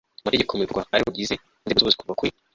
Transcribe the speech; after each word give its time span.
mategeko 0.25 0.51
mu 0.53 0.63
bikorwa, 0.65 0.89
ari 0.93 1.01
bo 1.03 1.09
bagize 1.11 1.33
inzego 1.35 1.69
z'ubuyobozi 1.75 1.97
kuva 1.99 2.17
kuri 2.19 2.31